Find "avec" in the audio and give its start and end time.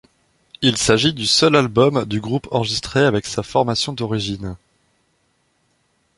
3.03-3.27